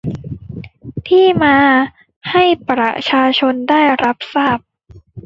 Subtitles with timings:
[1.07, 1.57] ที่มา
[2.31, 4.59] ให้ประชาชนได้รับทราบ